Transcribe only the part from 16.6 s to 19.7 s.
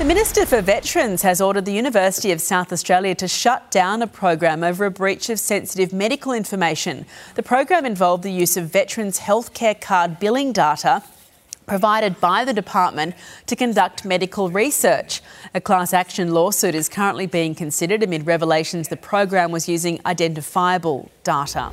is currently being considered amid revelations the program was